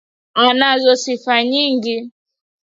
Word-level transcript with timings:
Anazo 0.45 0.95
sifa 0.95 1.43
nyingi. 1.43 2.11